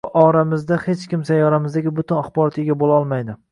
—Oramizda 0.19 0.79
hech 0.85 1.03
kim 1.11 1.27
sayyoramizdagi 1.29 1.95
butun 2.01 2.21
axborotga 2.25 2.67
ega 2.67 2.81
boʻla 2.83 2.99
olmaydi. 3.05 3.41